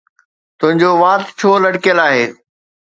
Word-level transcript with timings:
تنهنجو 0.59 0.91
وات 1.03 1.23
ڇو 1.37 1.49
لٽڪيل 1.63 1.97
آهي؟ 2.07 2.25